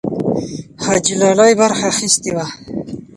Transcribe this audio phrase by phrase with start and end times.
[0.85, 2.45] حاجي لالی برخه اخیستې وه.